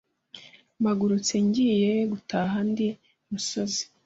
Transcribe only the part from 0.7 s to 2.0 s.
mpagurutse ngiye